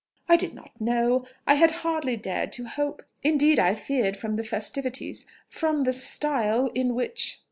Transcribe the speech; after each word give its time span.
I 0.27 0.35
did 0.35 0.55
not 0.55 0.81
know.... 0.81 1.27
I 1.45 1.53
had 1.53 1.69
hardly 1.85 2.17
dared 2.17 2.51
to 2.53 2.65
hope.... 2.65 3.03
Indeed 3.21 3.59
I 3.59 3.75
feared 3.75 4.17
from 4.17 4.35
the 4.35 4.43
festivities... 4.43 5.27
from 5.47 5.83
the 5.83 5.93
style 5.93 6.71
in 6.73 6.95
which...." 6.95 7.39